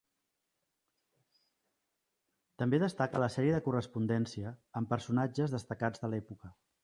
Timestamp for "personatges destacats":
4.95-6.05